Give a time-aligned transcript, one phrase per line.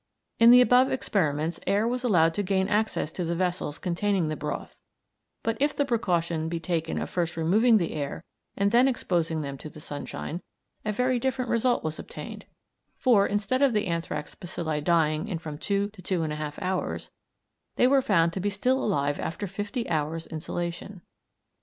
[0.39, 4.35] In the above experiments air was allowed to gain access to the vessels containing the
[4.35, 4.79] broth,
[5.43, 8.23] but if the precaution be taken of first removing the air
[8.57, 10.41] and then exposing them to the sunshine,
[10.83, 12.45] a very different result was obtained,
[12.95, 16.59] for instead of the anthrax bacilli dying in from two to two and a half
[16.63, 17.11] hours,
[17.75, 21.01] they were found to be still alive after fifty hours' insolation.